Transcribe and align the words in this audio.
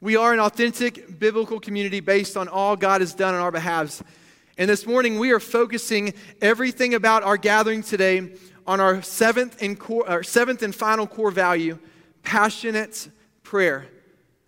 We 0.00 0.16
are 0.16 0.32
an 0.32 0.40
authentic 0.40 1.18
biblical 1.18 1.60
community 1.60 2.00
based 2.00 2.36
on 2.36 2.48
all 2.48 2.76
God 2.76 3.00
has 3.00 3.14
done 3.14 3.34
on 3.34 3.40
our 3.40 3.52
behalves. 3.52 4.02
And 4.58 4.68
this 4.68 4.86
morning, 4.86 5.18
we 5.18 5.32
are 5.32 5.40
focusing 5.40 6.14
everything 6.40 6.94
about 6.94 7.22
our 7.22 7.36
gathering 7.36 7.82
today 7.82 8.34
on 8.66 8.80
our 8.80 9.02
seventh 9.02 9.62
and, 9.62 9.78
core, 9.78 10.08
our 10.08 10.22
seventh 10.22 10.62
and 10.62 10.74
final 10.74 11.06
core 11.06 11.30
value 11.30 11.78
passionate 12.22 13.08
prayer. 13.42 13.86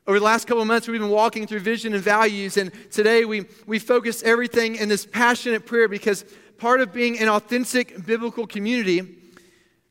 Over 0.06 0.18
the 0.18 0.24
last 0.24 0.46
couple 0.46 0.62
of 0.62 0.68
months, 0.68 0.88
we've 0.88 1.00
been 1.00 1.10
walking 1.10 1.46
through 1.46 1.60
vision 1.60 1.92
and 1.94 2.02
values, 2.02 2.56
and 2.56 2.70
today 2.90 3.24
we, 3.24 3.44
we 3.66 3.78
focus 3.78 4.22
everything 4.22 4.76
in 4.76 4.88
this 4.88 5.04
passionate 5.04 5.66
prayer 5.66 5.88
because 5.88 6.24
part 6.58 6.80
of 6.80 6.92
being 6.92 7.18
an 7.18 7.28
authentic 7.28 8.06
biblical 8.06 8.46
community 8.46 9.18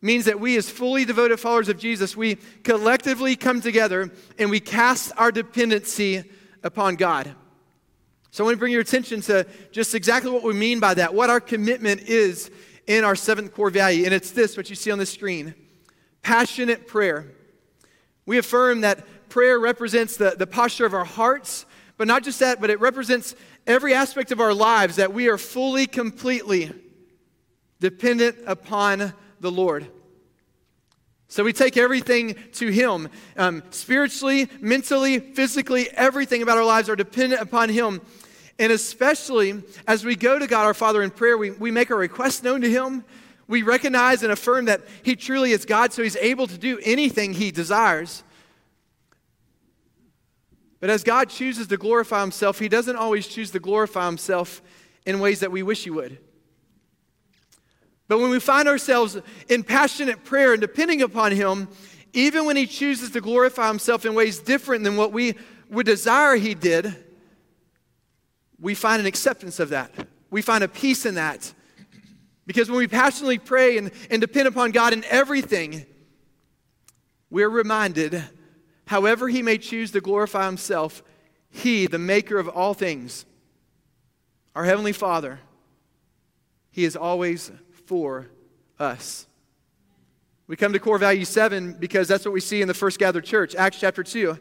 means 0.06 0.26
that 0.26 0.40
we, 0.40 0.56
as 0.56 0.70
fully 0.70 1.04
devoted 1.04 1.40
followers 1.40 1.68
of 1.68 1.80
Jesus, 1.80 2.16
we 2.16 2.36
collectively 2.64 3.36
come 3.36 3.60
together 3.60 4.12
and 4.38 4.50
we 4.50 4.60
cast 4.60 5.12
our 5.18 5.32
dependency 5.32 6.24
upon 6.64 6.96
God. 6.96 7.34
So 8.32 8.44
I 8.44 8.46
want 8.46 8.56
to 8.56 8.60
bring 8.60 8.72
your 8.72 8.82
attention 8.82 9.22
to 9.22 9.48
just 9.72 9.96
exactly 9.96 10.30
what 10.30 10.44
we 10.44 10.54
mean 10.54 10.80
by 10.80 10.94
that, 10.94 11.14
what 11.14 11.30
our 11.30 11.40
commitment 11.40 12.02
is 12.02 12.52
in 12.86 13.04
our 13.04 13.16
seventh 13.16 13.54
core 13.54 13.70
value. 13.70 14.06
And 14.06 14.14
it's 14.14 14.32
this, 14.32 14.56
what 14.56 14.70
you 14.70 14.76
see 14.76 14.92
on 14.92 15.00
the 15.00 15.06
screen 15.06 15.56
passionate 16.22 16.88
prayer. 16.88 17.32
We 18.26 18.40
affirm 18.40 18.82
that 18.82 19.30
prayer 19.30 19.60
represents 19.60 20.18
the, 20.18 20.36
the 20.38 20.48
posture 20.48 20.86
of 20.86 20.94
our 20.94 21.06
hearts, 21.06 21.66
but 21.98 22.08
not 22.08 22.24
just 22.24 22.40
that, 22.40 22.60
but 22.60 22.70
it 22.72 22.80
represents 22.80 23.36
every 23.68 23.94
aspect 23.94 24.32
of 24.32 24.40
our 24.40 24.54
lives 24.54 24.96
that 24.96 25.14
we 25.14 25.30
are 25.30 25.38
fully, 25.38 25.86
completely 25.86 26.72
dependent 27.80 28.38
upon 28.48 29.14
the 29.40 29.52
Lord. 29.52 29.88
So 31.36 31.44
we 31.44 31.52
take 31.52 31.76
everything 31.76 32.38
to 32.54 32.70
Him. 32.70 33.10
Um, 33.36 33.62
spiritually, 33.72 34.50
mentally, 34.62 35.20
physically, 35.20 35.90
everything 35.92 36.42
about 36.42 36.58
our 36.58 36.64
lives 36.64 36.88
are 36.88 36.96
dependent 36.96 37.42
upon 37.42 37.68
Him. 37.68 38.00
And 38.58 38.72
especially 38.72 39.62
as 39.86 40.06
we 40.06 40.16
go 40.16 40.40
to 40.40 40.48
God 40.48 40.64
our 40.64 40.74
Father 40.74 41.04
in 41.04 41.12
prayer, 41.12 41.38
we, 41.38 41.52
we 41.52 41.72
make 41.72 41.92
our 41.92 41.98
requests 41.98 42.42
known 42.42 42.62
to 42.62 42.70
Him. 42.70 43.04
We 43.50 43.64
recognize 43.64 44.24
and 44.24 44.32
affirm 44.32 44.64
that 44.68 44.84
He 45.04 45.18
truly 45.18 45.52
is 45.52 45.66
God, 45.66 45.92
so 45.92 46.04
He's 46.04 46.16
able 46.16 46.48
to 46.48 46.58
do 46.58 46.80
anything 46.82 47.34
He 47.34 47.52
desires. 47.52 48.24
But 50.80 50.90
as 50.90 51.04
God 51.04 51.28
chooses 51.28 51.68
to 51.68 51.76
glorify 51.76 52.22
Himself, 52.22 52.60
He 52.60 52.70
doesn't 52.70 52.96
always 52.96 53.28
choose 53.28 53.52
to 53.52 53.60
glorify 53.60 54.06
Himself 54.06 54.62
in 55.06 55.20
ways 55.20 55.42
that 55.42 55.52
we 55.52 55.64
wish 55.64 55.84
He 55.84 55.90
would. 55.90 56.18
But 58.08 58.20
when 58.20 58.30
we 58.30 58.40
find 58.40 58.68
ourselves 58.68 59.18
in 59.50 59.64
passionate 59.64 60.24
prayer 60.24 60.54
and 60.54 60.62
depending 60.62 61.02
upon 61.02 61.32
Him, 61.32 61.68
even 62.14 62.46
when 62.46 62.56
He 62.56 62.68
chooses 62.68 63.12
to 63.12 63.22
glorify 63.22 63.68
Himself 63.68 64.06
in 64.06 64.14
ways 64.14 64.40
different 64.40 64.84
than 64.84 64.96
what 64.96 65.12
we 65.12 65.36
would 65.70 65.86
desire 65.86 66.36
He 66.36 66.54
did, 66.54 66.96
we 68.60 68.76
find 68.76 69.00
an 69.00 69.06
acceptance 69.06 69.60
of 69.60 69.70
that. 69.70 69.92
We 70.30 70.42
find 70.42 70.64
a 70.64 70.68
peace 70.68 71.06
in 71.06 71.16
that. 71.16 71.52
Because 72.46 72.70
when 72.70 72.78
we 72.78 72.88
passionately 72.88 73.40
pray 73.40 73.78
and, 73.78 73.92
and 74.12 74.22
depend 74.22 74.48
upon 74.48 74.72
God 74.72 74.94
in 74.94 75.04
everything, 75.06 75.86
we're 77.32 77.50
reminded, 77.50 78.24
however 78.86 79.28
He 79.28 79.42
may 79.42 79.58
choose 79.58 79.92
to 79.92 80.02
glorify 80.02 80.46
Himself, 80.46 81.02
He, 81.50 81.88
the 81.88 81.98
maker 81.98 82.38
of 82.38 82.48
all 82.48 82.76
things, 82.76 83.26
our 84.54 84.64
Heavenly 84.64 84.94
Father, 84.94 85.40
He 86.70 86.86
is 86.86 86.96
always 86.96 87.52
for 87.86 88.28
us. 88.80 89.28
We 90.48 90.56
come 90.56 90.74
to 90.74 90.80
core 90.80 90.98
value 90.98 91.26
seven 91.26 91.74
because 91.74 92.08
that's 92.08 92.26
what 92.26 92.34
we 92.34 92.40
see 92.40 92.62
in 92.62 92.68
the 92.68 92.74
first 92.74 93.00
gathered 93.00 93.26
church, 93.26 93.56
Acts 93.56 93.80
chapter 93.80 94.04
2. 94.04 94.38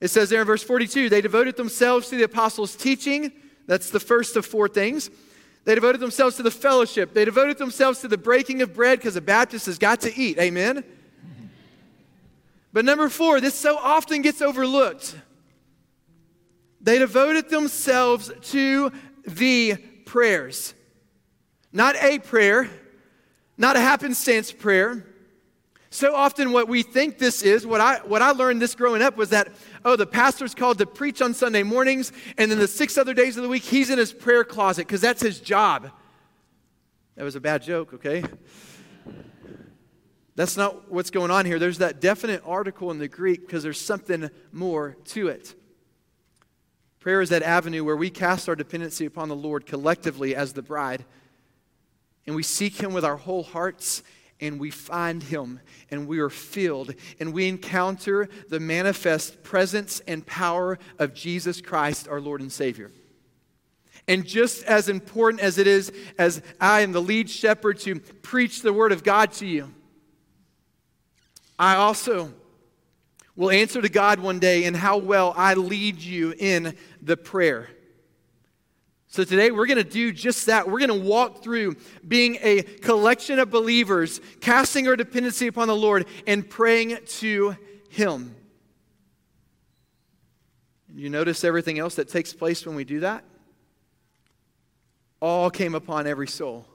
It 0.00 0.08
says 0.08 0.28
there 0.28 0.40
in 0.40 0.46
verse 0.46 0.62
42 0.62 1.08
they 1.08 1.20
devoted 1.20 1.56
themselves 1.56 2.08
to 2.10 2.16
the 2.16 2.24
apostles' 2.24 2.76
teaching. 2.76 3.32
That's 3.66 3.90
the 3.90 4.00
first 4.00 4.36
of 4.36 4.44
four 4.44 4.68
things. 4.68 5.10
They 5.64 5.74
devoted 5.74 6.00
themselves 6.00 6.36
to 6.36 6.42
the 6.42 6.50
fellowship. 6.50 7.14
They 7.14 7.24
devoted 7.24 7.56
themselves 7.56 8.00
to 8.00 8.08
the 8.08 8.18
breaking 8.18 8.60
of 8.60 8.74
bread 8.74 8.98
because 8.98 9.16
a 9.16 9.22
Baptist 9.22 9.64
has 9.66 9.78
got 9.78 10.02
to 10.02 10.14
eat. 10.14 10.38
Amen? 10.38 10.84
But 12.74 12.84
number 12.84 13.08
four, 13.08 13.40
this 13.40 13.54
so 13.54 13.78
often 13.78 14.20
gets 14.20 14.42
overlooked. 14.42 15.16
They 16.82 16.98
devoted 16.98 17.48
themselves 17.48 18.30
to 18.50 18.92
the 19.26 19.76
prayers. 20.04 20.74
Not 21.74 21.96
a 21.96 22.20
prayer, 22.20 22.70
not 23.58 23.74
a 23.74 23.80
happenstance 23.80 24.52
prayer. 24.52 25.04
So 25.90 26.14
often, 26.14 26.52
what 26.52 26.68
we 26.68 26.84
think 26.84 27.18
this 27.18 27.42
is, 27.42 27.66
what 27.66 27.80
I, 27.80 27.96
what 28.04 28.22
I 28.22 28.30
learned 28.30 28.62
this 28.62 28.76
growing 28.76 29.02
up 29.02 29.16
was 29.16 29.30
that, 29.30 29.48
oh, 29.84 29.96
the 29.96 30.06
pastor's 30.06 30.54
called 30.54 30.78
to 30.78 30.86
preach 30.86 31.20
on 31.20 31.34
Sunday 31.34 31.64
mornings, 31.64 32.12
and 32.38 32.48
then 32.48 32.58
the 32.60 32.68
six 32.68 32.96
other 32.96 33.12
days 33.12 33.36
of 33.36 33.42
the 33.42 33.48
week, 33.48 33.64
he's 33.64 33.90
in 33.90 33.98
his 33.98 34.12
prayer 34.12 34.44
closet 34.44 34.86
because 34.86 35.00
that's 35.00 35.20
his 35.20 35.40
job. 35.40 35.90
That 37.16 37.24
was 37.24 37.34
a 37.34 37.40
bad 37.40 37.62
joke, 37.62 37.92
okay? 37.94 38.22
That's 40.36 40.56
not 40.56 40.92
what's 40.92 41.10
going 41.10 41.32
on 41.32 41.44
here. 41.44 41.58
There's 41.58 41.78
that 41.78 42.00
definite 42.00 42.42
article 42.46 42.92
in 42.92 42.98
the 42.98 43.08
Greek 43.08 43.40
because 43.40 43.64
there's 43.64 43.80
something 43.80 44.30
more 44.52 44.96
to 45.06 45.26
it. 45.26 45.54
Prayer 47.00 47.20
is 47.20 47.30
that 47.30 47.42
avenue 47.42 47.82
where 47.82 47.96
we 47.96 48.10
cast 48.10 48.48
our 48.48 48.56
dependency 48.56 49.06
upon 49.06 49.28
the 49.28 49.36
Lord 49.36 49.66
collectively 49.66 50.36
as 50.36 50.52
the 50.52 50.62
bride 50.62 51.04
and 52.26 52.34
we 52.34 52.42
seek 52.42 52.80
Him 52.80 52.92
with 52.92 53.04
our 53.04 53.16
whole 53.16 53.42
hearts, 53.42 54.02
and 54.40 54.58
we 54.58 54.70
find 54.70 55.22
Him, 55.22 55.60
and 55.90 56.06
we 56.06 56.18
are 56.18 56.30
filled, 56.30 56.94
and 57.20 57.32
we 57.32 57.48
encounter 57.48 58.28
the 58.48 58.60
manifest 58.60 59.42
presence 59.42 60.00
and 60.06 60.26
power 60.26 60.78
of 60.98 61.14
Jesus 61.14 61.60
Christ, 61.60 62.08
our 62.08 62.20
Lord 62.20 62.40
and 62.40 62.52
Savior. 62.52 62.90
And 64.06 64.26
just 64.26 64.64
as 64.64 64.88
important 64.88 65.42
as 65.42 65.56
it 65.56 65.66
is, 65.66 65.92
as 66.18 66.42
I 66.60 66.82
am 66.82 66.92
the 66.92 67.00
lead 67.00 67.30
shepherd 67.30 67.78
to 67.80 68.00
preach 68.00 68.60
the 68.60 68.72
Word 68.72 68.92
of 68.92 69.02
God 69.02 69.32
to 69.34 69.46
you, 69.46 69.72
I 71.58 71.76
also 71.76 72.32
will 73.36 73.50
answer 73.50 73.80
to 73.80 73.88
God 73.88 74.20
one 74.20 74.38
day 74.38 74.64
in 74.64 74.74
how 74.74 74.98
well 74.98 75.32
I 75.36 75.54
lead 75.54 76.00
you 76.00 76.34
in 76.38 76.76
the 77.00 77.16
prayer. 77.16 77.68
So 79.14 79.22
today 79.22 79.52
we're 79.52 79.66
going 79.66 79.78
to 79.78 79.84
do 79.84 80.10
just 80.10 80.46
that. 80.46 80.68
We're 80.68 80.80
going 80.80 81.00
to 81.00 81.08
walk 81.08 81.40
through 81.40 81.76
being 82.08 82.36
a 82.42 82.62
collection 82.62 83.38
of 83.38 83.48
believers, 83.48 84.20
casting 84.40 84.88
our 84.88 84.96
dependency 84.96 85.46
upon 85.46 85.68
the 85.68 85.76
Lord 85.76 86.06
and 86.26 86.50
praying 86.50 86.98
to 87.20 87.56
Him. 87.90 88.34
You 90.92 91.10
notice 91.10 91.44
everything 91.44 91.78
else 91.78 91.94
that 91.94 92.08
takes 92.08 92.32
place 92.32 92.66
when 92.66 92.74
we 92.74 92.82
do 92.82 92.98
that? 93.00 93.22
All 95.20 95.48
came 95.48 95.76
upon 95.76 96.08
every 96.08 96.26
soul. 96.26 96.66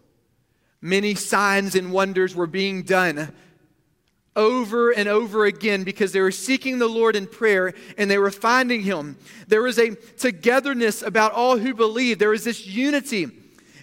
Many 0.80 1.16
signs 1.16 1.76
and 1.76 1.92
wonders 1.92 2.38
were 2.38 2.48
being 2.48 2.84
done 2.84 3.36
over 4.40 4.92
and 4.92 5.10
over 5.10 5.46
again 5.46 5.84
because 5.84 6.14
they 6.14 6.22
were 6.22 6.32
seeking 6.32 6.80
the 6.80 6.88
Lord 6.88 7.18
in 7.18 7.28
prayer 7.28 7.74
and 7.98 8.10
they 8.10 8.18
were 8.18 8.32
finding 8.32 8.82
Him. 8.82 9.18
There 9.50 9.62
was 9.62 9.78
a 9.78 9.96
togetherness 9.96 11.02
about 11.02 11.34
all 11.34 11.58
who 11.58 11.74
believed, 11.74 12.22
there 12.22 12.30
was 12.30 12.46
this 12.46 12.66
unity. 12.66 13.28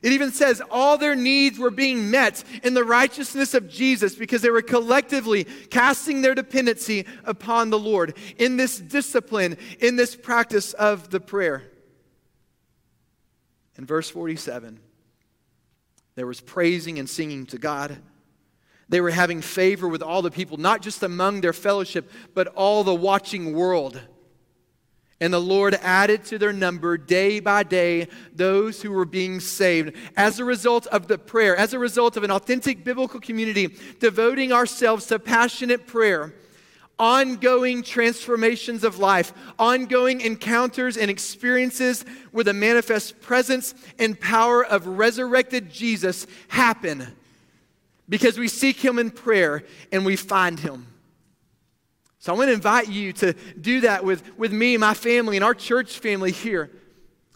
It 0.03 0.13
even 0.13 0.31
says 0.31 0.63
all 0.71 0.97
their 0.97 1.15
needs 1.15 1.59
were 1.59 1.71
being 1.71 2.11
met 2.11 2.43
in 2.63 2.73
the 2.73 2.85
righteousness 2.85 3.53
of 3.53 3.69
Jesus 3.69 4.15
because 4.15 4.41
they 4.41 4.51
were 4.51 4.63
collectively 4.63 5.45
casting 5.45 6.23
their 6.23 6.35
dependency 6.35 7.05
upon 7.25 7.69
the 7.69 7.79
Lord 7.79 8.17
in 8.39 8.57
this 8.57 8.79
discipline, 8.79 9.59
in 9.79 9.97
this 9.97 10.17
practice 10.17 10.73
of 10.73 11.11
the 11.11 11.21
prayer. 11.21 11.65
In 13.77 13.85
verse 13.85 14.09
47, 14.09 14.81
there 16.15 16.27
was 16.27 16.41
praising 16.41 16.99
and 16.99 17.09
singing 17.09 17.45
to 17.47 17.59
God. 17.59 17.99
They 18.89 19.01
were 19.01 19.11
having 19.11 19.43
favor 19.43 19.89
with 19.89 20.03
all 20.03 20.23
the 20.23 20.31
people, 20.31 20.59
not 20.59 20.81
just 20.81 21.03
among 21.03 21.41
their 21.41 21.53
fellowship, 21.53 22.11
but 22.35 22.49
all 22.49 22.85
the 22.85 22.95
watching 22.95 23.53
world. 23.53 24.01
And 25.21 25.33
the 25.33 25.41
Lord 25.41 25.75
added 25.75 26.25
to 26.27 26.39
their 26.39 26.53
number 26.53 26.99
day 26.99 27.41
by 27.41 27.63
day 27.63 28.09
those 28.35 28.83
who 28.83 28.93
were 28.93 29.07
being 29.07 29.41
saved. 29.41 29.97
As 30.17 30.39
a 30.39 30.45
result 30.45 30.87
of 30.89 31.09
the 31.09 31.17
prayer, 31.17 31.57
as 31.57 31.73
a 31.73 31.79
result 31.79 32.17
of 32.17 32.23
an 32.23 32.31
authentic 32.31 32.85
biblical 32.85 33.19
community, 33.19 33.75
devoting 33.99 34.53
ourselves 34.53 35.07
to 35.07 35.19
passionate 35.19 35.87
prayer, 35.87 36.35
ongoing 36.99 37.83
transformations 37.83 38.85
of 38.85 38.99
life, 38.99 39.33
ongoing 39.59 40.21
encounters 40.21 40.99
and 40.99 41.11
experiences 41.11 42.05
where 42.31 42.45
the 42.45 42.53
manifest 42.53 43.21
presence 43.23 43.75
and 43.99 44.21
power 44.21 44.65
of 44.65 44.87
resurrected 44.87 45.71
Jesus 45.71 46.27
happen 46.49 47.17
because 48.09 48.39
we 48.39 48.49
seek 48.49 48.85
Him 48.85 48.99
in 48.99 49.11
prayer 49.11 49.63
and 49.93 50.05
we 50.05 50.17
find 50.17 50.61
Him. 50.61 50.87
So 52.19 52.35
I 52.35 52.37
want 52.37 52.49
to 52.49 52.55
invite 52.55 52.89
you 52.89 53.13
to 53.15 53.35
do 53.61 53.83
that 53.83 54.05
with, 54.05 54.37
with 54.37 54.53
me, 54.53 54.77
my 54.77 54.95
family, 54.95 55.37
and 55.37 55.45
our 55.45 55.55
church 55.55 55.99
family 55.99 56.33
here. 56.33 56.71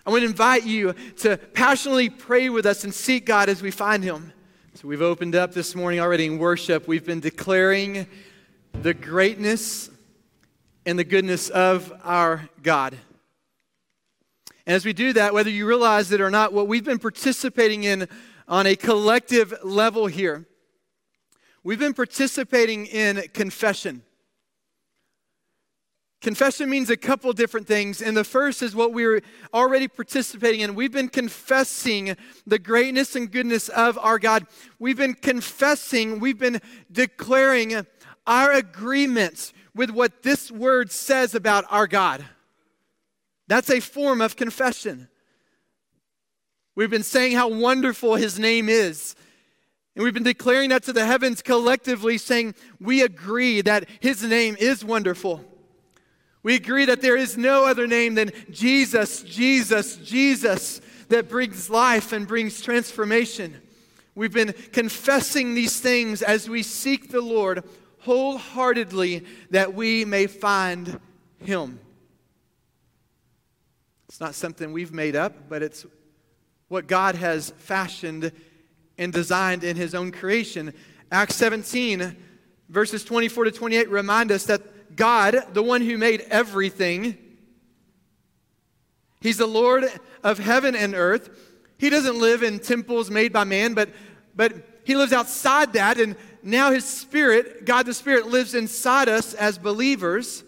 I 0.04 0.10
want 0.10 0.22
to 0.22 0.28
invite 0.28 0.64
you 0.64 0.94
to 1.18 1.36
passionately 1.36 2.10
pray 2.10 2.48
with 2.48 2.66
us 2.66 2.84
and 2.84 2.92
seek 2.92 3.26
God 3.26 3.48
as 3.48 3.62
we 3.62 3.70
find 3.70 4.02
Him. 4.02 4.32
So 4.74 4.88
we've 4.88 5.02
opened 5.02 5.34
up 5.34 5.52
this 5.52 5.74
morning 5.74 6.00
already 6.00 6.26
in 6.26 6.38
worship. 6.38 6.88
We've 6.88 7.04
been 7.04 7.20
declaring 7.20 8.06
the 8.72 8.94
greatness 8.94 9.90
and 10.86 10.98
the 10.98 11.04
goodness 11.04 11.50
of 11.50 11.92
our 12.02 12.48
God. 12.62 12.96
And 14.66 14.74
as 14.74 14.84
we 14.84 14.92
do 14.92 15.12
that, 15.12 15.34
whether 15.34 15.50
you 15.50 15.66
realize 15.66 16.12
it 16.12 16.20
or 16.20 16.30
not, 16.30 16.52
what 16.52 16.66
we've 16.66 16.84
been 16.84 16.98
participating 16.98 17.84
in 17.84 18.08
on 18.48 18.66
a 18.66 18.74
collective 18.74 19.54
level 19.62 20.06
here, 20.06 20.46
we've 21.64 21.78
been 21.78 21.94
participating 21.94 22.86
in 22.86 23.22
confession. 23.32 24.02
Confession 26.20 26.68
means 26.68 26.90
a 26.90 26.98
couple 26.98 27.32
different 27.32 27.66
things. 27.66 28.02
And 28.02 28.14
the 28.14 28.24
first 28.24 28.62
is 28.62 28.74
what 28.74 28.92
we're 28.92 29.22
already 29.54 29.88
participating 29.88 30.60
in. 30.60 30.74
We've 30.74 30.92
been 30.92 31.08
confessing 31.08 32.14
the 32.46 32.58
greatness 32.58 33.16
and 33.16 33.30
goodness 33.30 33.70
of 33.70 33.98
our 33.98 34.18
God. 34.18 34.46
We've 34.78 34.98
been 34.98 35.14
confessing, 35.14 36.20
we've 36.20 36.38
been 36.38 36.60
declaring 36.92 37.86
our 38.26 38.52
agreements 38.52 39.54
with 39.74 39.90
what 39.90 40.22
this 40.22 40.50
word 40.50 40.90
says 40.90 41.34
about 41.34 41.64
our 41.70 41.86
God. 41.86 42.24
That's 43.48 43.70
a 43.70 43.80
form 43.80 44.20
of 44.20 44.36
confession. 44.36 45.08
We've 46.74 46.90
been 46.90 47.02
saying 47.02 47.34
how 47.34 47.48
wonderful 47.48 48.16
his 48.16 48.38
name 48.38 48.68
is. 48.68 49.16
And 49.94 50.04
we've 50.04 50.14
been 50.14 50.22
declaring 50.22 50.70
that 50.70 50.84
to 50.84 50.92
the 50.92 51.04
heavens 51.04 51.42
collectively, 51.42 52.16
saying 52.16 52.54
we 52.80 53.02
agree 53.02 53.60
that 53.62 53.88
his 54.00 54.22
name 54.22 54.56
is 54.58 54.84
wonderful. 54.84 55.44
We 56.42 56.54
agree 56.54 56.86
that 56.86 57.02
there 57.02 57.16
is 57.16 57.36
no 57.36 57.66
other 57.66 57.86
name 57.86 58.14
than 58.14 58.32
Jesus, 58.50 59.22
Jesus, 59.22 59.96
Jesus 59.96 60.80
that 61.08 61.28
brings 61.28 61.68
life 61.68 62.12
and 62.12 62.26
brings 62.26 62.62
transformation. 62.62 63.60
We've 64.14 64.32
been 64.32 64.54
confessing 64.72 65.54
these 65.54 65.80
things 65.80 66.22
as 66.22 66.48
we 66.48 66.62
seek 66.62 67.10
the 67.10 67.20
Lord 67.20 67.64
wholeheartedly 68.00 69.26
that 69.50 69.74
we 69.74 70.04
may 70.04 70.26
find 70.26 70.98
Him. 71.38 71.78
It's 74.08 74.20
not 74.20 74.34
something 74.34 74.72
we've 74.72 74.92
made 74.92 75.14
up, 75.14 75.48
but 75.48 75.62
it's 75.62 75.84
what 76.68 76.86
God 76.86 77.16
has 77.16 77.50
fashioned 77.50 78.32
and 79.00 79.12
designed 79.12 79.64
in 79.64 79.76
His 79.76 79.94
own 79.94 80.12
creation. 80.12 80.72
Acts 81.10 81.34
17, 81.36 82.16
verses 82.68 83.02
24 83.02 83.44
to 83.44 83.50
28 83.50 83.88
remind 83.90 84.30
us 84.30 84.44
that 84.44 84.94
God, 84.94 85.42
the 85.54 85.62
one 85.62 85.80
who 85.80 85.98
made 85.98 86.20
everything, 86.30 87.16
He's 89.20 89.38
the 89.38 89.46
Lord 89.46 89.86
of 90.22 90.38
heaven 90.38 90.76
and 90.76 90.94
earth. 90.94 91.30
He 91.78 91.90
doesn't 91.90 92.18
live 92.18 92.42
in 92.42 92.58
temples 92.58 93.10
made 93.10 93.32
by 93.32 93.44
man, 93.44 93.74
but, 93.74 93.88
but 94.36 94.52
He 94.84 94.94
lives 94.94 95.12
outside 95.12 95.72
that. 95.72 95.98
And 95.98 96.14
now 96.42 96.70
His 96.70 96.84
Spirit, 96.84 97.64
God 97.64 97.86
the 97.86 97.94
Spirit, 97.94 98.26
lives 98.26 98.54
inside 98.54 99.08
us 99.08 99.32
as 99.34 99.56
believers. 99.56 100.44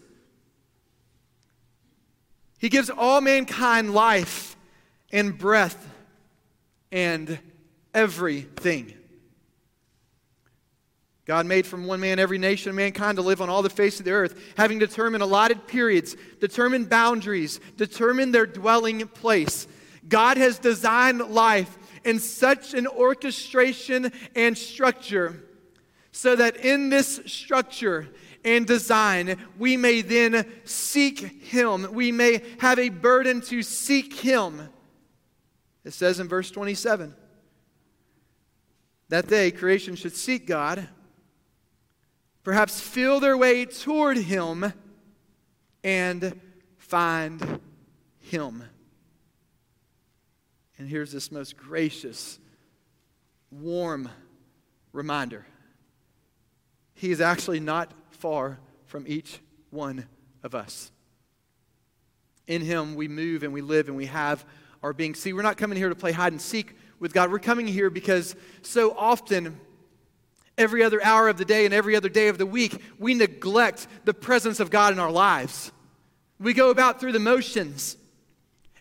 He 2.59 2.69
gives 2.69 2.91
all 2.91 3.21
mankind 3.21 3.95
life 3.95 4.57
and 5.11 5.37
breath 5.37 5.89
and 6.91 7.39
everything. 7.95 8.95
God 11.25 11.47
made 11.47 11.67
from 11.67 11.87
one 11.87 12.01
man 12.01 12.19
every 12.19 12.39
nation 12.39 12.71
of 12.71 12.77
mankind 12.77 13.17
to 13.17 13.23
live 13.23 13.41
on 13.41 13.49
all 13.49 13.63
the 13.63 13.71
face 13.71 13.99
of 14.01 14.05
the 14.05 14.11
earth, 14.11 14.53
having 14.57 14.79
determined 14.79 15.23
allotted 15.23 15.69
periods, 15.69 16.17
determined 16.41 16.91
boundaries, 16.91 17.61
determined 17.77 18.35
their 18.35 18.47
dwelling 18.47 19.07
place. 19.07 19.69
God 20.09 20.37
has 20.37 20.59
designed 20.59 21.21
life 21.21 21.79
in 22.05 22.19
such 22.19 22.75
an 22.75 22.89
orchestration 22.89 24.11
and 24.35 24.59
structure 24.59 25.45
so 26.11 26.35
that 26.35 26.57
in 26.57 26.91
this 26.91 27.21
structure 27.27 28.09
and 28.45 28.67
design, 28.67 29.39
we 29.59 29.77
may 29.77 30.03
then 30.03 30.45
seek 30.65 31.21
Him. 31.45 31.93
We 31.93 32.11
may 32.11 32.43
have 32.59 32.81
a 32.81 32.89
burden 32.89 33.41
to 33.43 33.63
seek 33.63 34.15
Him. 34.15 34.69
It 35.85 35.93
says 35.93 36.19
in 36.19 36.29
verse 36.29 36.51
27 36.51 37.15
that 39.13 39.29
they, 39.29 39.51
creation, 39.51 39.95
should 39.95 40.17
seek 40.17 40.47
God 40.47 40.89
perhaps 42.43 42.81
feel 42.81 43.21
their 43.21 43.37
way 43.37 43.67
toward 43.67 44.17
Him 44.17 44.73
and 45.85 46.41
find 46.79 47.61
Him. 48.21 48.65
And 50.79 50.89
here's 50.89 51.13
this 51.13 51.31
most 51.31 51.59
gracious, 51.59 52.39
warm 53.51 54.09
reminder 54.95 55.45
He 56.95 57.11
is 57.11 57.21
actually 57.21 57.61
not 57.61 57.93
far 58.13 58.61
from 58.87 59.05
each 59.07 59.41
one 59.69 60.07
of 60.43 60.55
us. 60.55 60.91
In 62.47 62.63
Him, 62.63 62.95
we 62.95 63.09
move 63.09 63.43
and 63.43 63.53
we 63.53 63.61
live 63.61 63.89
and 63.89 63.97
we 63.99 64.07
have 64.07 64.43
our 64.83 64.95
being. 64.95 65.15
See, 65.15 65.35
we're 65.35 65.43
not 65.43 65.59
coming 65.59 65.77
here 65.77 65.91
to 65.91 65.95
play 65.95 66.13
hide 66.13 66.33
and 66.33 66.41
seek 66.41 66.75
with 67.03 67.13
God. 67.13 67.33
We're 67.33 67.41
coming 67.41 67.67
here 67.67 67.91
because 67.91 68.37
so 68.63 68.97
often, 68.97 69.59
every 70.57 70.85
other 70.85 71.03
hour 71.05 71.29
of 71.29 71.37
the 71.37 71.45
day 71.45 71.65
and 71.65 71.75
every 71.75 71.97
other 71.97 72.09
day 72.09 72.29
of 72.29 72.39
the 72.39 72.47
week, 72.47 72.81
we 72.97 73.13
neglect 73.13 73.89
the 74.05 74.15
presence 74.15 74.61
of 74.61 74.71
God 74.71 74.93
in 74.93 75.01
our 75.01 75.11
lives. 75.11 75.73
We 76.39 76.55
go 76.55 76.71
about 76.71 77.01
through 77.01 77.13
the 77.13 77.19
motions. 77.19 77.97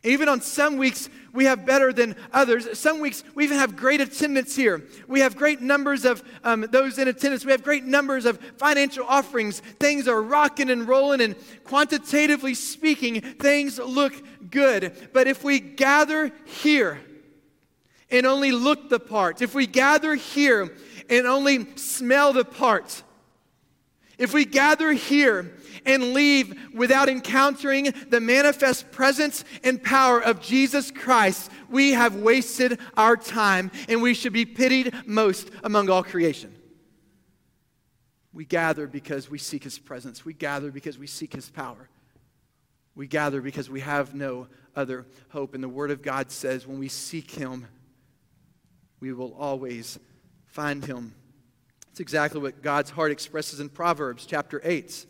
Even 0.04 0.30
on 0.30 0.42
some 0.42 0.78
weeks, 0.78 1.10
we 1.34 1.46
have 1.46 1.66
better 1.66 1.92
than 1.92 2.16
others. 2.32 2.78
Some 2.78 3.00
weeks, 3.00 3.24
we 3.34 3.44
even 3.44 3.58
have 3.58 3.76
great 3.76 4.02
attendance 4.02 4.56
here. 4.56 4.84
We 5.08 5.22
have 5.22 5.36
great 5.36 5.62
numbers 5.62 6.06
of 6.06 6.24
um, 6.44 6.68
those 6.70 7.00
in 7.00 7.08
attendance. 7.08 7.44
We 7.44 7.52
have 7.52 7.64
great 7.64 7.86
numbers 7.86 8.26
of 8.26 8.40
financial 8.58 9.06
offerings. 9.08 9.62
Things 9.80 10.08
are 10.08 10.22
rocking 10.22 10.70
and 10.70 10.88
rolling, 10.88 11.22
and 11.22 11.36
quantitatively 11.64 12.54
speaking, 12.54 13.22
things 13.22 13.80
look 13.80 14.14
good. 14.52 15.10
But 15.12 15.28
if 15.28 15.44
we 15.44 15.60
gather 15.60 16.32
here 16.46 17.00
and 18.12 18.26
only 18.26 18.52
look 18.52 18.90
the 18.90 19.00
part, 19.00 19.42
if 19.42 19.56
we 19.56 19.66
gather 19.66 20.16
here 20.16 20.70
and 21.10 21.28
only 21.28 21.76
smell 21.76 22.34
the 22.34 22.46
part. 22.46 23.04
If 24.18 24.34
we 24.34 24.46
gather 24.46 24.92
here 24.92 25.52
and 25.84 26.14
leave 26.14 26.56
without 26.76 27.10
encountering 27.10 27.92
the 28.10 28.20
manifest 28.20 28.92
presence 28.92 29.44
and 29.64 29.84
power 29.84 30.22
of 30.22 30.42
Jesus 30.42 30.92
Christ, 30.92 31.50
we 31.70 31.94
have 31.94 32.16
wasted 32.16 32.80
our 32.96 33.18
time 33.18 33.72
and 33.90 34.00
we 34.00 34.14
should 34.14 34.32
be 34.32 34.46
pitied 34.46 34.94
most 35.08 35.50
among 35.64 35.90
all 35.90 36.04
creation. 36.04 36.56
We 38.32 38.46
gather 38.46 38.88
because 38.88 39.30
we 39.30 39.40
seek 39.40 39.64
his 39.64 39.80
presence. 39.80 40.24
We 40.24 40.34
gather 40.34 40.72
because 40.72 41.00
we 41.00 41.08
seek 41.08 41.34
his 41.34 41.50
power. 41.50 41.90
We 42.96 43.08
gather 43.08 43.42
because 43.42 43.70
we 43.70 43.82
have 43.82 44.14
no 44.14 44.48
other 44.76 45.08
hope. 45.30 45.56
And 45.56 45.64
the 45.64 45.70
Word 45.70 45.92
of 45.92 46.02
God 46.02 46.32
says 46.32 46.68
when 46.68 46.80
we 46.80 46.90
seek 46.90 47.32
him, 47.32 47.68
we 49.02 49.12
will 49.12 49.34
always 49.34 50.00
find 50.46 50.86
him. 50.86 51.14
It's 51.90 52.00
exactly 52.00 52.40
what 52.40 52.62
God's 52.62 52.92
heart 52.92 53.12
expresses 53.12 53.60
in 53.60 53.68
Proverbs 53.68 54.26
chapter 54.26 54.62
8. 54.64 55.08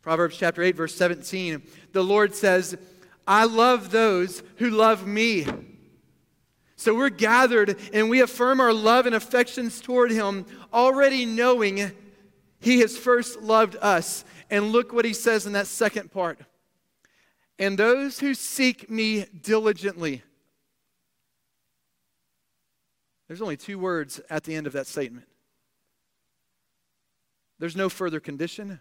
Proverbs 0.00 0.36
chapter 0.36 0.62
8, 0.62 0.74
verse 0.74 0.94
17. 0.94 1.62
The 1.92 2.02
Lord 2.02 2.34
says, 2.34 2.76
I 3.26 3.44
love 3.44 3.90
those 3.90 4.42
who 4.56 4.70
love 4.70 5.06
me. 5.06 5.46
So 6.76 6.94
we're 6.94 7.10
gathered 7.10 7.78
and 7.92 8.08
we 8.08 8.22
affirm 8.22 8.60
our 8.60 8.72
love 8.72 9.04
and 9.04 9.14
affections 9.14 9.80
toward 9.80 10.10
Him, 10.10 10.46
already 10.72 11.26
knowing 11.26 11.92
He 12.58 12.80
has 12.80 12.96
first 12.96 13.42
loved 13.42 13.76
us. 13.82 14.24
And 14.50 14.72
look 14.72 14.94
what 14.94 15.04
He 15.04 15.12
says 15.12 15.44
in 15.44 15.52
that 15.52 15.66
second 15.66 16.10
part. 16.10 16.40
And 17.58 17.78
those 17.78 18.20
who 18.20 18.32
seek 18.32 18.88
me 18.88 19.26
diligently. 19.42 20.22
There's 23.28 23.42
only 23.42 23.58
two 23.58 23.78
words 23.78 24.20
at 24.30 24.44
the 24.44 24.54
end 24.54 24.66
of 24.66 24.72
that 24.72 24.86
statement. 24.86 25.26
There's 27.58 27.76
no 27.76 27.88
further 27.88 28.20
condition. 28.20 28.80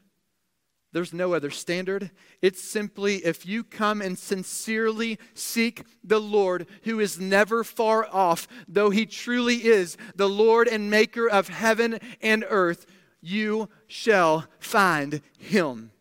There's 0.93 1.13
no 1.13 1.33
other 1.33 1.49
standard. 1.49 2.11
It's 2.41 2.63
simply 2.63 3.17
if 3.17 3.45
you 3.45 3.63
come 3.63 4.01
and 4.01 4.17
sincerely 4.17 5.19
seek 5.33 5.83
the 6.03 6.21
Lord, 6.21 6.65
who 6.83 6.99
is 6.99 7.19
never 7.19 7.63
far 7.63 8.07
off, 8.07 8.47
though 8.67 8.89
he 8.89 9.05
truly 9.05 9.65
is 9.65 9.97
the 10.15 10.29
Lord 10.29 10.67
and 10.67 10.89
maker 10.89 11.29
of 11.29 11.49
heaven 11.49 11.99
and 12.21 12.45
earth, 12.47 12.85
you 13.19 13.67
shall 13.87 14.45
find 14.59 15.21
him. 15.37 15.91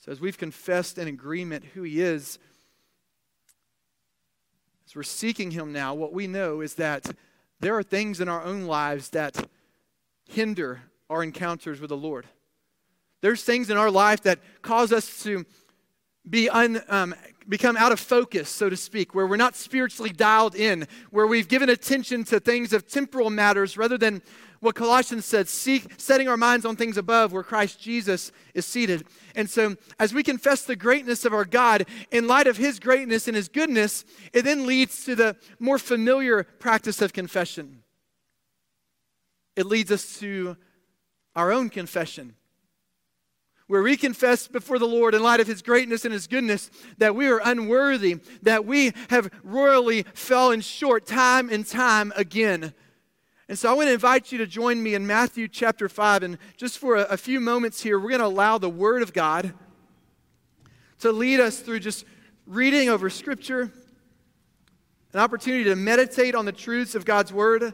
So, 0.00 0.10
as 0.10 0.20
we've 0.20 0.38
confessed 0.38 0.98
in 0.98 1.06
agreement 1.06 1.64
who 1.74 1.82
he 1.82 2.00
is, 2.00 2.38
as 4.88 4.96
we're 4.96 5.02
seeking 5.02 5.50
Him 5.50 5.70
now, 5.70 5.92
what 5.92 6.14
we 6.14 6.26
know 6.26 6.62
is 6.62 6.76
that 6.76 7.14
there 7.60 7.76
are 7.76 7.82
things 7.82 8.22
in 8.22 8.28
our 8.28 8.42
own 8.42 8.62
lives 8.62 9.10
that 9.10 9.46
hinder 10.30 10.80
our 11.10 11.22
encounters 11.22 11.78
with 11.78 11.90
the 11.90 11.96
Lord. 11.96 12.24
There's 13.20 13.44
things 13.44 13.68
in 13.68 13.76
our 13.76 13.90
life 13.90 14.22
that 14.22 14.38
cause 14.62 14.90
us 14.90 15.22
to 15.24 15.44
be 16.30 16.48
un, 16.48 16.80
um, 16.88 17.14
become 17.46 17.76
out 17.76 17.92
of 17.92 18.00
focus, 18.00 18.48
so 18.48 18.70
to 18.70 18.78
speak, 18.78 19.14
where 19.14 19.26
we're 19.26 19.36
not 19.36 19.56
spiritually 19.56 20.08
dialed 20.08 20.54
in, 20.54 20.88
where 21.10 21.26
we've 21.26 21.48
given 21.48 21.68
attention 21.68 22.24
to 22.24 22.40
things 22.40 22.72
of 22.72 22.88
temporal 22.88 23.28
matters 23.28 23.76
rather 23.76 23.98
than 23.98 24.22
what 24.60 24.74
Colossians 24.74 25.24
said, 25.24 25.48
seek, 25.48 25.92
setting 25.98 26.28
our 26.28 26.36
minds 26.36 26.66
on 26.66 26.76
things 26.76 26.96
above 26.96 27.32
where 27.32 27.42
Christ 27.42 27.80
Jesus 27.80 28.32
is 28.54 28.66
seated. 28.66 29.06
And 29.34 29.48
so, 29.48 29.76
as 29.98 30.12
we 30.12 30.22
confess 30.22 30.64
the 30.64 30.76
greatness 30.76 31.24
of 31.24 31.32
our 31.32 31.44
God 31.44 31.86
in 32.10 32.26
light 32.26 32.46
of 32.46 32.56
his 32.56 32.80
greatness 32.80 33.28
and 33.28 33.36
his 33.36 33.48
goodness, 33.48 34.04
it 34.32 34.42
then 34.42 34.66
leads 34.66 35.04
to 35.04 35.14
the 35.14 35.36
more 35.58 35.78
familiar 35.78 36.42
practice 36.44 37.00
of 37.00 37.12
confession. 37.12 37.82
It 39.54 39.66
leads 39.66 39.90
us 39.90 40.18
to 40.18 40.56
our 41.36 41.52
own 41.52 41.70
confession, 41.70 42.34
where 43.68 43.82
we 43.82 43.96
confess 43.96 44.48
before 44.48 44.78
the 44.78 44.86
Lord 44.86 45.14
in 45.14 45.22
light 45.22 45.40
of 45.40 45.46
his 45.46 45.62
greatness 45.62 46.04
and 46.04 46.12
his 46.12 46.26
goodness 46.26 46.70
that 46.98 47.14
we 47.14 47.28
are 47.28 47.40
unworthy, 47.44 48.16
that 48.42 48.64
we 48.64 48.92
have 49.10 49.30
royally 49.44 50.04
fallen 50.14 50.60
short 50.62 51.06
time 51.06 51.48
and 51.48 51.64
time 51.66 52.12
again. 52.16 52.72
And 53.48 53.58
so 53.58 53.70
I 53.70 53.72
want 53.72 53.88
to 53.88 53.94
invite 53.94 54.30
you 54.30 54.38
to 54.38 54.46
join 54.46 54.82
me 54.82 54.94
in 54.94 55.06
Matthew 55.06 55.48
chapter 55.48 55.88
5. 55.88 56.22
And 56.22 56.38
just 56.58 56.78
for 56.78 56.96
a, 56.96 57.02
a 57.04 57.16
few 57.16 57.40
moments 57.40 57.82
here, 57.82 57.98
we're 57.98 58.10
going 58.10 58.20
to 58.20 58.26
allow 58.26 58.58
the 58.58 58.68
Word 58.68 59.02
of 59.02 59.14
God 59.14 59.54
to 60.98 61.12
lead 61.12 61.40
us 61.40 61.60
through 61.60 61.80
just 61.80 62.04
reading 62.46 62.90
over 62.90 63.08
Scripture, 63.08 63.72
an 65.14 65.20
opportunity 65.20 65.64
to 65.64 65.76
meditate 65.76 66.34
on 66.34 66.44
the 66.44 66.52
truths 66.52 66.94
of 66.94 67.06
God's 67.06 67.32
Word. 67.32 67.72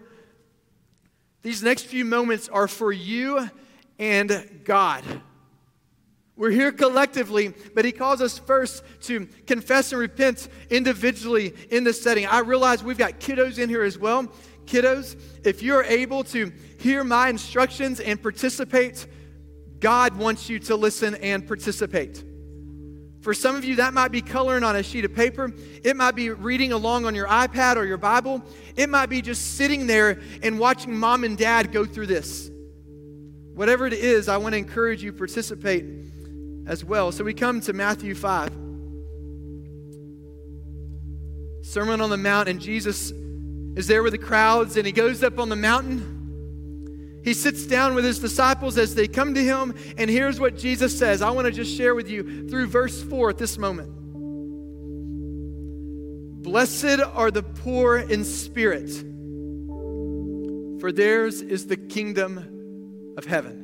These 1.42 1.64
next 1.64 1.86
few 1.86 2.04
moments 2.04 2.48
are 2.48 2.68
for 2.68 2.92
you 2.92 3.50
and 3.98 4.60
God. 4.64 5.02
We're 6.36 6.50
here 6.50 6.72
collectively, 6.72 7.52
but 7.74 7.84
he 7.84 7.92
calls 7.92 8.20
us 8.20 8.38
first 8.38 8.82
to 9.02 9.26
confess 9.46 9.92
and 9.92 10.00
repent 10.00 10.48
individually 10.68 11.54
in 11.70 11.84
this 11.84 12.00
setting. 12.00 12.26
I 12.26 12.40
realize 12.40 12.82
we've 12.82 12.98
got 12.98 13.20
kiddos 13.20 13.58
in 13.58 13.68
here 13.68 13.84
as 13.84 13.98
well. 13.98 14.32
Kiddos, 14.66 15.16
if 15.44 15.62
you're 15.62 15.84
able 15.84 16.24
to 16.24 16.52
hear 16.78 17.04
my 17.04 17.28
instructions 17.28 18.00
and 18.00 18.20
participate, 18.20 19.06
God 19.80 20.16
wants 20.16 20.48
you 20.48 20.58
to 20.60 20.76
listen 20.76 21.14
and 21.16 21.46
participate. 21.46 22.24
For 23.20 23.32
some 23.32 23.56
of 23.56 23.64
you, 23.64 23.76
that 23.76 23.94
might 23.94 24.12
be 24.12 24.20
coloring 24.20 24.64
on 24.64 24.76
a 24.76 24.82
sheet 24.82 25.06
of 25.06 25.14
paper. 25.14 25.50
It 25.82 25.96
might 25.96 26.14
be 26.14 26.28
reading 26.28 26.72
along 26.72 27.06
on 27.06 27.14
your 27.14 27.26
iPad 27.26 27.76
or 27.76 27.84
your 27.86 27.96
Bible. 27.96 28.42
It 28.76 28.90
might 28.90 29.06
be 29.08 29.22
just 29.22 29.56
sitting 29.56 29.86
there 29.86 30.20
and 30.42 30.58
watching 30.58 30.94
mom 30.94 31.24
and 31.24 31.38
dad 31.38 31.72
go 31.72 31.86
through 31.86 32.08
this. 32.08 32.50
Whatever 33.54 33.86
it 33.86 33.94
is, 33.94 34.28
I 34.28 34.36
want 34.36 34.52
to 34.52 34.58
encourage 34.58 35.02
you 35.02 35.12
to 35.12 35.16
participate 35.16 35.86
as 36.66 36.84
well. 36.84 37.12
So 37.12 37.24
we 37.24 37.32
come 37.32 37.62
to 37.62 37.72
Matthew 37.72 38.14
5. 38.14 38.50
Sermon 41.62 42.02
on 42.02 42.10
the 42.10 42.18
Mount, 42.18 42.48
and 42.48 42.60
Jesus 42.60 43.10
is 43.76 43.86
there 43.86 44.02
with 44.02 44.12
the 44.12 44.18
crowds, 44.18 44.76
and 44.76 44.86
he 44.86 44.92
goes 44.92 45.22
up 45.22 45.38
on 45.38 45.48
the 45.48 45.56
mountain. 45.56 47.20
He 47.24 47.32
sits 47.34 47.66
down 47.66 47.94
with 47.94 48.04
his 48.04 48.18
disciples 48.18 48.76
as 48.76 48.94
they 48.94 49.08
come 49.08 49.34
to 49.34 49.42
him, 49.42 49.74
and 49.96 50.10
here's 50.10 50.38
what 50.38 50.58
Jesus 50.58 50.96
says. 50.96 51.22
I 51.22 51.30
want 51.30 51.46
to 51.46 51.52
just 51.52 51.74
share 51.74 51.94
with 51.94 52.08
you 52.08 52.48
through 52.48 52.66
verse 52.66 53.02
4 53.02 53.30
at 53.30 53.38
this 53.38 53.56
moment. 53.56 53.90
Blessed 56.42 57.00
are 57.00 57.30
the 57.30 57.42
poor 57.42 57.96
in 57.96 58.24
spirit, 58.24 58.90
for 60.80 60.92
theirs 60.92 61.40
is 61.40 61.66
the 61.66 61.78
kingdom 61.78 63.14
of 63.16 63.24
heaven. 63.24 63.62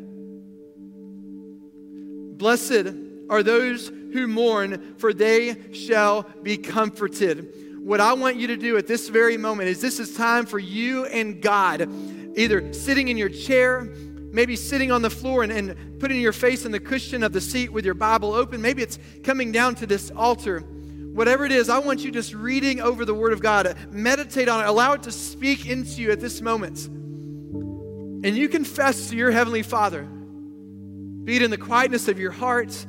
Blessed 2.38 2.94
are 3.28 3.42
those 3.42 3.88
who 3.88 4.26
mourn, 4.26 4.94
for 4.96 5.12
they 5.12 5.74
shall 5.74 6.22
be 6.42 6.56
comforted 6.56 7.54
what 7.82 8.00
I 8.00 8.12
want 8.12 8.36
you 8.36 8.46
to 8.48 8.56
do 8.56 8.76
at 8.76 8.86
this 8.86 9.08
very 9.08 9.36
moment 9.36 9.68
is 9.68 9.80
this 9.80 9.98
is 9.98 10.14
time 10.14 10.46
for 10.46 10.58
you 10.58 11.06
and 11.06 11.40
God, 11.40 11.88
either 12.36 12.72
sitting 12.72 13.08
in 13.08 13.16
your 13.16 13.30
chair, 13.30 13.88
maybe 14.32 14.54
sitting 14.54 14.92
on 14.92 15.02
the 15.02 15.10
floor 15.10 15.42
and, 15.42 15.50
and 15.50 15.98
putting 15.98 16.20
your 16.20 16.32
face 16.32 16.64
in 16.64 16.72
the 16.72 16.80
cushion 16.80 17.22
of 17.22 17.32
the 17.32 17.40
seat 17.40 17.72
with 17.72 17.84
your 17.84 17.94
Bible 17.94 18.34
open. 18.34 18.60
Maybe 18.60 18.82
it's 18.82 18.98
coming 19.24 19.50
down 19.50 19.74
to 19.76 19.86
this 19.86 20.10
altar. 20.10 20.60
Whatever 20.60 21.44
it 21.44 21.52
is, 21.52 21.68
I 21.68 21.78
want 21.78 22.00
you 22.04 22.12
just 22.12 22.34
reading 22.34 22.80
over 22.80 23.04
the 23.04 23.14
Word 23.14 23.32
of 23.32 23.40
God. 23.40 23.74
Meditate 23.90 24.48
on 24.48 24.64
it. 24.64 24.68
Allow 24.68 24.92
it 24.92 25.02
to 25.04 25.12
speak 25.12 25.66
into 25.66 26.02
you 26.02 26.12
at 26.12 26.20
this 26.20 26.40
moment. 26.40 26.86
And 26.86 28.36
you 28.36 28.48
confess 28.48 29.08
to 29.08 29.16
your 29.16 29.30
Heavenly 29.30 29.62
Father, 29.62 30.04
be 30.04 31.36
it 31.36 31.42
in 31.42 31.50
the 31.50 31.58
quietness 31.58 32.08
of 32.08 32.18
your 32.18 32.30
heart, 32.30 32.86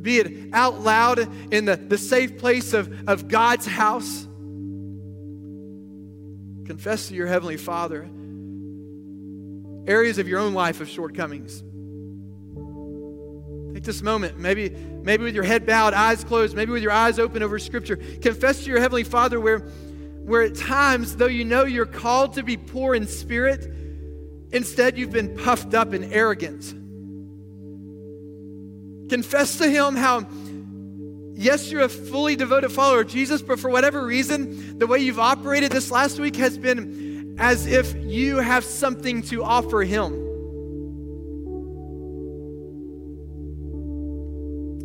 be 0.00 0.18
it 0.18 0.54
out 0.54 0.80
loud 0.80 1.28
in 1.52 1.66
the, 1.66 1.76
the 1.76 1.98
safe 1.98 2.38
place 2.38 2.72
of, 2.72 3.08
of 3.08 3.28
God's 3.28 3.66
house. 3.66 4.26
Confess 6.70 7.08
to 7.08 7.14
your 7.16 7.26
Heavenly 7.26 7.56
Father 7.56 8.08
areas 9.88 10.18
of 10.18 10.28
your 10.28 10.38
own 10.38 10.54
life 10.54 10.80
of 10.80 10.88
shortcomings. 10.88 11.64
Take 13.74 13.82
this 13.82 14.02
moment, 14.02 14.38
maybe, 14.38 14.70
maybe 14.70 15.24
with 15.24 15.34
your 15.34 15.42
head 15.42 15.66
bowed, 15.66 15.94
eyes 15.94 16.22
closed, 16.22 16.54
maybe 16.54 16.70
with 16.70 16.84
your 16.84 16.92
eyes 16.92 17.18
open 17.18 17.42
over 17.42 17.58
Scripture. 17.58 17.96
Confess 17.96 18.62
to 18.62 18.70
your 18.70 18.78
Heavenly 18.78 19.02
Father 19.02 19.40
where, 19.40 19.58
where 19.58 20.42
at 20.42 20.54
times, 20.54 21.16
though 21.16 21.26
you 21.26 21.44
know 21.44 21.64
you're 21.64 21.86
called 21.86 22.34
to 22.34 22.44
be 22.44 22.56
poor 22.56 22.94
in 22.94 23.08
spirit, 23.08 23.66
instead 24.52 24.96
you've 24.96 25.10
been 25.10 25.36
puffed 25.38 25.74
up 25.74 25.92
in 25.92 26.04
arrogance. 26.12 26.70
Confess 29.10 29.58
to 29.58 29.68
Him 29.68 29.96
how 29.96 30.20
Yes, 31.40 31.72
you're 31.72 31.80
a 31.80 31.88
fully 31.88 32.36
devoted 32.36 32.70
follower 32.70 33.00
of 33.00 33.08
Jesus, 33.08 33.40
but 33.40 33.58
for 33.58 33.70
whatever 33.70 34.04
reason, 34.04 34.78
the 34.78 34.86
way 34.86 34.98
you've 34.98 35.18
operated 35.18 35.72
this 35.72 35.90
last 35.90 36.20
week 36.20 36.36
has 36.36 36.58
been 36.58 37.34
as 37.38 37.66
if 37.66 37.94
you 38.04 38.36
have 38.36 38.62
something 38.62 39.22
to 39.22 39.42
offer 39.42 39.80
Him. 39.80 40.12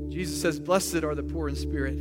Jesus 0.09 0.39
says, 0.39 0.61
Blessed 0.61 1.03
are 1.03 1.13
the 1.13 1.23
poor 1.23 1.49
in 1.49 1.57
spirit, 1.57 1.97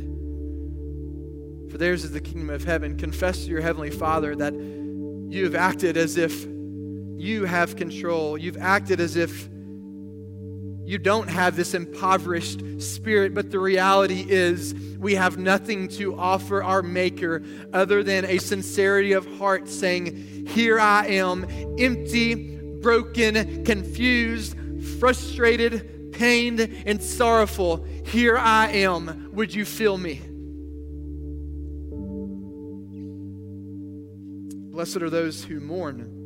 for 1.69 1.77
theirs 1.77 2.05
is 2.05 2.11
the 2.11 2.21
kingdom 2.21 2.49
of 2.49 2.63
heaven. 2.63 2.95
Confess 2.95 3.43
to 3.43 3.49
your 3.49 3.59
heavenly 3.59 3.91
Father 3.91 4.37
that 4.37 4.53
you 4.53 5.43
have 5.43 5.55
acted 5.55 5.97
as 5.97 6.15
if 6.15 6.45
you 7.17 7.43
have 7.43 7.75
control. 7.75 8.37
You've 8.37 8.55
acted 8.55 9.01
as 9.01 9.17
if 9.17 9.49
you 10.85 10.99
don't 10.99 11.29
have 11.29 11.55
this 11.55 11.73
impoverished 11.73 12.81
spirit, 12.81 13.33
but 13.33 13.49
the 13.49 13.59
reality 13.59 14.25
is 14.27 14.75
we 14.99 15.15
have 15.15 15.37
nothing 15.37 15.87
to 15.89 16.15
offer 16.15 16.63
our 16.63 16.83
Maker 16.83 17.41
other 17.73 18.03
than 18.03 18.23
a 18.25 18.37
sincerity 18.37 19.13
of 19.13 19.25
heart 19.37 19.67
saying, 19.67 20.45
Here 20.47 20.79
I 20.79 21.07
am, 21.07 21.45
empty, 21.79 22.57
broken, 22.81 23.65
confused, 23.65 24.55
frustrated, 24.99 26.13
pained, 26.13 26.59
and 26.85 27.01
sorrowful. 27.01 27.83
Here 28.05 28.37
I 28.37 28.67
am. 28.69 29.31
Would 29.33 29.55
you 29.55 29.65
fill 29.65 29.97
me? 29.97 30.21
Blessed 34.71 34.97
are 34.97 35.09
those 35.09 35.43
who 35.43 35.59
mourn 35.59 36.24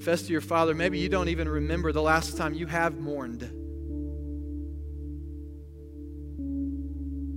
Confess 0.00 0.22
to 0.22 0.32
your 0.32 0.40
father, 0.40 0.74
maybe 0.74 0.98
you 0.98 1.10
don't 1.10 1.28
even 1.28 1.46
remember 1.46 1.92
the 1.92 2.00
last 2.00 2.38
time 2.38 2.54
you 2.54 2.66
have 2.66 2.98
mourned. 2.98 3.42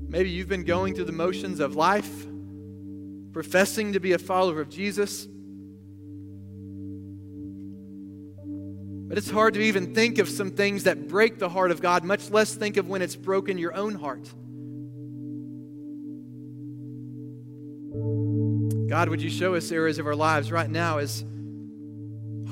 Maybe 0.09 0.29
you've 0.29 0.47
been 0.47 0.63
going 0.63 0.95
through 0.95 1.03
the 1.03 1.11
motions 1.11 1.59
of 1.59 1.75
life, 1.75 2.25
professing 3.33 3.91
to 3.91 3.99
be 3.99 4.13
a 4.13 4.17
follower 4.17 4.61
of 4.61 4.69
Jesus. 4.69 5.27
But 8.45 9.17
it's 9.17 9.29
hard 9.29 9.55
to 9.55 9.59
even 9.59 9.93
think 9.93 10.17
of 10.17 10.29
some 10.29 10.51
things 10.51 10.83
that 10.83 11.09
break 11.09 11.39
the 11.39 11.49
heart 11.49 11.71
of 11.71 11.81
God, 11.81 12.05
much 12.05 12.29
less 12.29 12.55
think 12.55 12.77
of 12.77 12.87
when 12.87 13.01
it's 13.01 13.17
broken 13.17 13.57
your 13.57 13.75
own 13.75 13.95
heart. 13.95 14.23
God, 18.89 19.09
would 19.09 19.21
you 19.21 19.29
show 19.29 19.55
us 19.55 19.69
areas 19.69 19.99
of 19.99 20.07
our 20.07 20.15
lives 20.15 20.49
right 20.49 20.69
now 20.69 20.99
as 20.99 21.25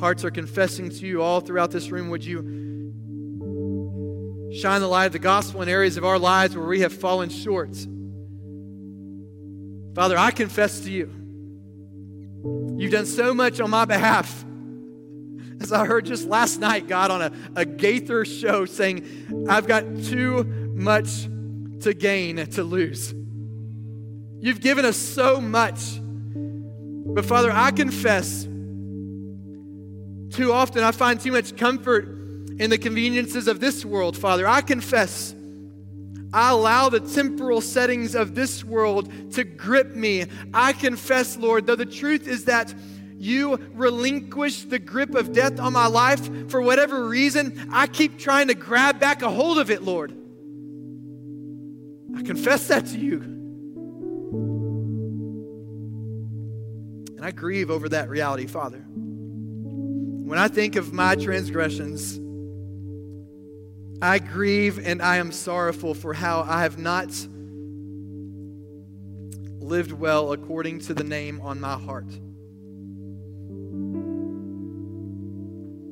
hearts 0.01 0.25
are 0.25 0.31
confessing 0.31 0.89
to 0.89 1.05
you 1.05 1.21
all 1.21 1.41
throughout 1.41 1.69
this 1.69 1.91
room, 1.91 2.09
would 2.09 2.25
you 2.25 2.41
shine 4.51 4.81
the 4.81 4.87
light 4.87 5.05
of 5.05 5.11
the 5.11 5.19
gospel 5.19 5.61
in 5.61 5.69
areas 5.69 5.95
of 5.95 6.03
our 6.03 6.17
lives 6.17 6.57
where 6.57 6.65
we 6.65 6.79
have 6.79 6.91
fallen 6.91 7.29
short? 7.29 7.77
Father, 9.93 10.17
I 10.17 10.31
confess 10.31 10.79
to 10.81 10.91
you, 10.91 11.05
you've 12.79 12.91
done 12.91 13.05
so 13.05 13.31
much 13.35 13.59
on 13.59 13.69
my 13.69 13.85
behalf. 13.85 14.43
As 15.61 15.71
I 15.71 15.85
heard 15.85 16.07
just 16.07 16.27
last 16.27 16.59
night, 16.59 16.87
God, 16.87 17.11
on 17.11 17.21
a, 17.21 17.31
a 17.55 17.63
Gaither 17.63 18.25
show 18.25 18.65
saying, 18.65 19.45
I've 19.47 19.67
got 19.67 19.83
too 20.05 20.43
much 20.73 21.25
to 21.81 21.93
gain 21.93 22.37
to 22.37 22.63
lose. 22.63 23.13
You've 24.39 24.61
given 24.61 24.83
us 24.83 24.97
so 24.97 25.39
much. 25.39 25.99
But 26.01 27.23
Father, 27.25 27.51
I 27.51 27.69
confess 27.69 28.47
too 30.31 30.53
often, 30.53 30.83
I 30.83 30.91
find 30.91 31.19
too 31.19 31.31
much 31.31 31.55
comfort 31.57 32.05
in 32.59 32.69
the 32.69 32.77
conveniences 32.77 33.47
of 33.47 33.59
this 33.59 33.83
world, 33.83 34.17
Father. 34.17 34.47
I 34.47 34.61
confess 34.61 35.35
I 36.33 36.51
allow 36.51 36.89
the 36.89 37.01
temporal 37.01 37.59
settings 37.59 38.15
of 38.15 38.35
this 38.35 38.63
world 38.63 39.11
to 39.33 39.43
grip 39.43 39.95
me. 39.95 40.25
I 40.53 40.71
confess, 40.73 41.35
Lord, 41.37 41.67
though 41.67 41.75
the 41.75 41.85
truth 41.85 42.27
is 42.27 42.45
that 42.45 42.73
you 43.17 43.57
relinquish 43.73 44.63
the 44.63 44.79
grip 44.79 45.13
of 45.13 45.33
death 45.33 45.59
on 45.59 45.73
my 45.73 45.87
life 45.87 46.49
for 46.49 46.61
whatever 46.61 47.07
reason, 47.07 47.69
I 47.71 47.87
keep 47.87 48.17
trying 48.17 48.47
to 48.47 48.53
grab 48.53 48.99
back 48.99 49.21
a 49.21 49.29
hold 49.29 49.59
of 49.59 49.69
it, 49.69 49.83
Lord. 49.83 50.11
I 52.15 52.23
confess 52.23 52.67
that 52.67 52.85
to 52.87 52.97
you. 52.97 53.21
And 57.17 57.25
I 57.25 57.31
grieve 57.31 57.69
over 57.69 57.89
that 57.89 58.09
reality, 58.09 58.47
Father. 58.47 58.85
When 60.31 60.39
I 60.39 60.47
think 60.47 60.77
of 60.77 60.93
my 60.93 61.15
transgressions, 61.15 62.17
I 64.01 64.17
grieve 64.17 64.79
and 64.79 65.01
I 65.01 65.17
am 65.17 65.29
sorrowful 65.33 65.93
for 65.93 66.13
how 66.13 66.45
I 66.47 66.61
have 66.61 66.77
not 66.77 67.09
lived 69.59 69.91
well 69.91 70.31
according 70.31 70.79
to 70.83 70.93
the 70.93 71.03
name 71.03 71.41
on 71.41 71.59
my 71.59 71.77
heart. 71.77 72.07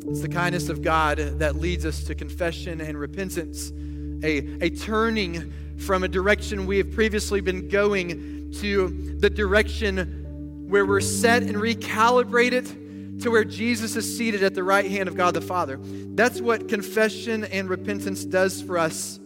It's 0.09 0.21
the 0.21 0.29
kindness 0.29 0.69
of 0.69 0.83
God 0.83 1.17
that 1.17 1.57
leads 1.57 1.85
us 1.85 2.05
to 2.05 2.15
confession 2.15 2.79
and 2.79 2.97
repentance, 2.97 3.73
a, 4.23 4.37
a 4.63 4.69
turning 4.69 5.51
from 5.75 6.05
a 6.05 6.07
direction 6.07 6.65
we 6.65 6.77
have 6.77 6.93
previously 6.93 7.41
been 7.41 7.67
going 7.67 8.53
to 8.61 9.17
the 9.19 9.29
direction 9.29 10.65
where 10.69 10.85
we're 10.85 11.01
set 11.01 11.43
and 11.43 11.57
recalibrated 11.57 12.78
to 13.21 13.29
where 13.29 13.43
Jesus 13.43 13.95
is 13.95 14.17
seated 14.17 14.43
at 14.43 14.55
the 14.55 14.63
right 14.63 14.89
hand 14.89 15.09
of 15.09 15.15
God 15.15 15.33
the 15.33 15.41
Father. 15.41 15.79
That's 15.81 16.39
what 16.41 16.67
confession 16.67 17.43
and 17.43 17.69
repentance 17.69 18.23
does 18.25 18.61
for 18.61 18.77
us. 18.77 19.17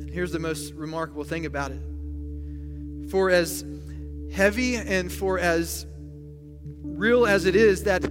And 0.00 0.10
here's 0.10 0.32
the 0.32 0.38
most 0.38 0.74
remarkable 0.74 1.24
thing 1.24 1.46
about 1.46 1.72
it. 1.72 1.80
For 3.10 3.30
as 3.30 3.64
heavy 4.32 4.76
and 4.76 5.10
for 5.10 5.38
as 5.38 5.86
real 6.82 7.26
as 7.26 7.46
it 7.46 7.56
is 7.56 7.84
that 7.84 8.02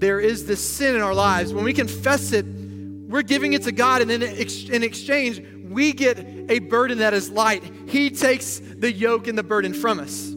there 0.00 0.20
is 0.20 0.46
this 0.46 0.60
sin 0.60 0.94
in 0.94 1.02
our 1.02 1.14
lives, 1.14 1.52
when 1.52 1.64
we 1.64 1.72
confess 1.72 2.32
it, 2.32 2.46
we're 2.46 3.22
giving 3.22 3.52
it 3.54 3.62
to 3.64 3.72
God, 3.72 4.00
and 4.00 4.08
then 4.10 4.22
in 4.22 4.82
exchange, 4.82 5.42
we 5.68 5.92
get 5.92 6.18
a 6.48 6.60
burden 6.60 6.98
that 6.98 7.14
is 7.14 7.30
light. 7.30 7.64
He 7.88 8.10
takes 8.10 8.58
the 8.60 8.92
yoke 8.92 9.26
and 9.26 9.36
the 9.36 9.42
burden 9.42 9.74
from 9.74 9.98
us. 9.98 10.34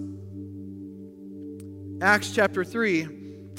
Acts 2.02 2.32
chapter 2.32 2.64
3, 2.64 3.08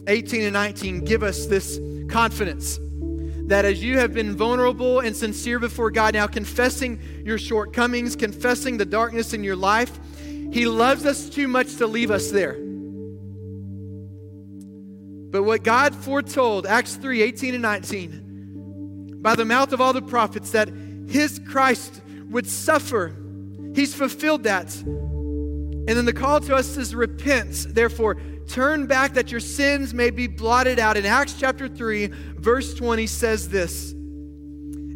18 0.09 0.43
and 0.43 0.53
19 0.53 1.05
give 1.05 1.23
us 1.23 1.47
this 1.47 1.79
confidence 2.11 2.81
that 3.47 3.65
as 3.65 3.81
you 3.83 3.99
have 3.99 4.13
been 4.13 4.35
vulnerable 4.35 4.99
and 4.99 5.15
sincere 5.15 5.61
before 5.61 5.93
God, 5.93 6.15
now 6.15 6.27
confessing 6.27 6.99
your 7.25 7.39
shortcomings, 7.39 8.17
confessing 8.17 8.79
the 8.79 8.85
darkness 8.85 9.33
in 9.33 9.45
your 9.45 9.55
life, 9.55 9.97
He 10.53 10.67
loves 10.67 11.07
us 11.07 11.29
too 11.29 11.47
much 11.47 11.77
to 11.77 11.87
leave 11.87 12.11
us 12.11 12.33
there. 12.33 12.55
But 15.31 15.45
what 15.45 15.63
God 15.63 15.95
foretold, 15.95 16.67
Acts 16.67 16.97
3 16.97 17.23
18 17.23 17.55
and 17.55 17.63
19, 17.63 19.21
by 19.23 19.37
the 19.37 19.45
mouth 19.45 19.73
of 19.73 19.81
all 19.81 19.93
the 19.93 20.03
prophets, 20.03 20.51
that 20.51 20.69
his 21.09 21.41
Christ 21.47 22.01
would 22.29 22.49
suffer, 22.49 23.15
he's 23.75 23.95
fulfilled 23.95 24.43
that. 24.43 24.75
And 25.85 25.89
then 25.89 26.05
the 26.05 26.13
call 26.13 26.41
to 26.41 26.55
us 26.55 26.77
is 26.77 26.95
repent. 26.95 27.75
Therefore, 27.75 28.17
turn 28.49 28.87
back 28.87 29.15
that 29.15 29.31
your 29.31 29.41
sins 29.41 29.95
may 29.95 30.11
be 30.11 30.27
blotted 30.27 30.79
out. 30.79 30.97
In 30.97 31.07
Acts 31.07 31.35
chapter 31.39 31.69
3, 31.69 32.09
verse 32.37 32.75
20 32.75 33.07
says 33.07 33.49
this 33.49 33.95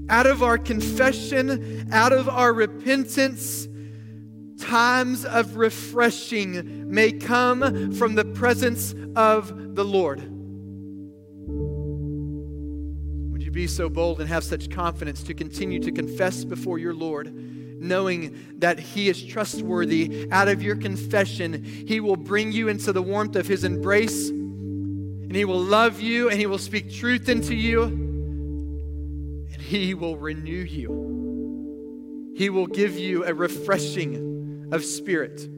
Out 0.08 0.26
of 0.26 0.42
our 0.42 0.58
confession, 0.58 1.88
out 1.92 2.12
of 2.12 2.28
our 2.28 2.52
repentance, 2.52 3.68
times 4.58 5.24
of 5.24 5.56
refreshing 5.56 6.90
may 6.90 7.12
come 7.12 7.92
from 7.92 8.14
the 8.14 8.24
presence 8.24 8.94
of 9.14 9.74
the 9.74 9.84
Lord. 9.84 10.20
Would 13.32 13.42
you 13.42 13.50
be 13.50 13.66
so 13.66 13.88
bold 13.88 14.20
and 14.20 14.28
have 14.28 14.44
such 14.44 14.70
confidence 14.70 15.22
to 15.24 15.34
continue 15.34 15.80
to 15.80 15.92
confess 15.92 16.44
before 16.44 16.78
your 16.78 16.94
Lord, 16.94 17.28
knowing 17.88 18.56
that 18.58 18.78
He 18.78 19.08
is 19.08 19.22
trustworthy? 19.22 20.28
Out 20.30 20.48
of 20.48 20.62
your 20.62 20.76
confession, 20.76 21.64
He 21.64 22.00
will 22.00 22.16
bring 22.16 22.52
you 22.52 22.68
into 22.68 22.92
the 22.92 23.02
warmth 23.02 23.36
of 23.36 23.46
His 23.46 23.64
embrace, 23.64 24.28
and 24.28 25.34
He 25.34 25.44
will 25.44 25.60
love 25.60 26.00
you, 26.00 26.28
and 26.30 26.38
He 26.38 26.46
will 26.46 26.58
speak 26.58 26.92
truth 26.92 27.28
into 27.28 27.54
you, 27.54 27.82
and 27.82 29.62
He 29.62 29.94
will 29.94 30.16
renew 30.16 30.62
you. 30.62 32.34
He 32.36 32.50
will 32.50 32.66
give 32.66 32.98
you 32.98 33.24
a 33.24 33.32
refreshing 33.32 34.68
of 34.72 34.84
spirit. 34.84 35.48